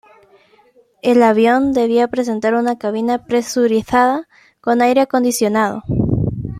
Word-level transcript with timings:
El 1.03 1.21
avión 1.21 1.73
debía 1.73 2.07
presentar 2.07 2.55
una 2.55 2.75
cabina 2.79 3.23
presurizada 3.27 4.27
con 4.59 4.81
aire 4.81 5.01
acondicionado. 5.01 5.83